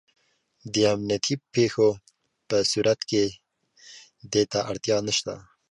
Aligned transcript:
د 0.73 0.75
امنیتي 0.93 1.35
پېښو 1.53 1.89
په 2.49 2.57
صورت 2.71 2.99
کې 3.09 3.23
دې 4.31 4.43
ته 4.51 4.59
اړتیا 4.71 4.97
نشته. 5.07 5.33